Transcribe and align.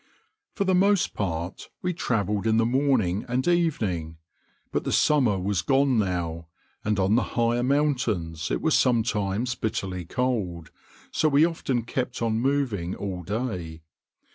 For 0.55 0.63
the 0.63 0.73
most 0.73 1.13
part 1.13 1.69
we 1.83 1.93
travelled 1.93 2.47
in 2.47 2.57
the 2.57 2.65
morning 2.65 3.23
and 3.29 3.47
evening; 3.47 4.17
but 4.71 4.83
the 4.83 4.91
summer 4.91 5.37
was 5.37 5.61
gone 5.61 5.99
now, 5.99 6.47
and 6.83 6.97
on 6.97 7.13
the 7.13 7.21
higher 7.37 7.61
mountains 7.61 8.49
it 8.49 8.63
was 8.63 8.73
sometimes 8.75 9.53
bitterly 9.53 10.05
cold, 10.05 10.71
so 11.11 11.29
we 11.29 11.45
often 11.45 11.83
kept 11.83 12.19
on 12.19 12.39
moving 12.39 12.95
all 12.95 13.21
day. 13.21 13.83